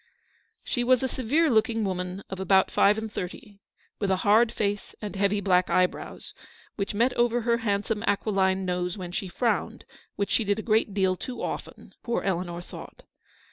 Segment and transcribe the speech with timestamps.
[0.63, 3.59] She was a severe looking woman of about five and thirty,
[3.99, 6.33] with a hard face, and heavy black eyebrows,
[6.75, 9.85] which met over her handsome aquiline nose when she frowned,
[10.15, 13.03] which she did a great deal too often, poor Eleanor thought.